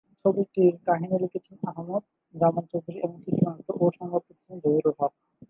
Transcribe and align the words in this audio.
ছবিটির 0.21 0.73
কাহিনী 0.87 1.15
লিখেছেন 1.23 1.57
আহমদ 1.69 2.03
জামান 2.35 2.65
চৌধুরী 2.71 2.97
এবং 2.99 3.17
চিত্রনাট্য 3.25 3.69
ও 3.75 3.95
সংলাপ 3.97 4.23
লিখেছেন 4.29 4.57
জহিরুল 4.63 4.93
হক। 4.99 5.13